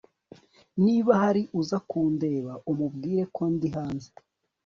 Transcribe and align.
Niba 0.85 1.11
hari 1.23 1.41
uza 1.59 1.77
kundeba 1.89 2.53
umubwire 2.71 3.23
ko 3.35 3.41
ndi 3.53 3.67
hanze 3.75 4.09